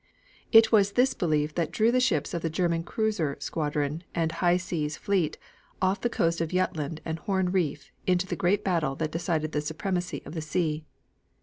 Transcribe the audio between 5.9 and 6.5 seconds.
the coast of